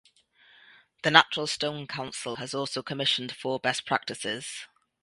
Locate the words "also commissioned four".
2.55-3.59